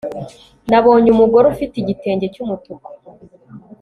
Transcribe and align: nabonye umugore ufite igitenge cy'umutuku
nabonye 0.69 1.09
umugore 1.11 1.45
ufite 1.53 1.75
igitenge 1.77 2.25
cy'umutuku 2.33 2.89